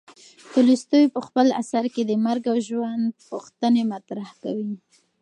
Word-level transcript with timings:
تولستوی 0.53 1.05
په 1.15 1.19
خپل 1.27 1.47
اثر 1.61 1.83
کې 1.93 2.01
د 2.05 2.11
مرګ 2.25 2.43
او 2.51 2.57
ژوند 2.67 3.05
پوښتنې 3.29 3.83
مطرح 3.93 4.29
کوي. 4.43 4.73